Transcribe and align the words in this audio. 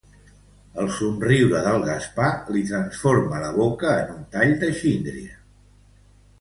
El 0.83 0.87
somriure 0.95 1.59
del 1.67 1.85
Gaspar 1.89 2.31
li 2.57 2.65
transforma 2.71 3.45
la 3.45 3.53
boca 3.61 3.95
en 4.01 4.13
un 4.17 4.27
tall 4.35 4.59
de 4.67 4.75
xíndria. 4.83 5.41